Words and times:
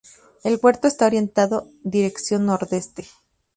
El 0.43 0.59
huerto 0.63 0.87
está 0.87 1.05
orientado 1.05 1.67
dirección 1.83 2.47
nordeste. 2.47 3.05